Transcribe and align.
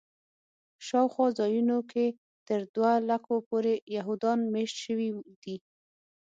شاوخوا 0.87 1.27
ځایونو 1.39 1.77
کې 1.91 2.05
تر 2.47 2.59
دوه 2.75 2.91
لکو 3.09 3.33
پورې 3.49 3.73
یهودان 3.95 4.39
میشت 4.53 4.77
شوي 4.85 5.09
دي. 5.43 5.55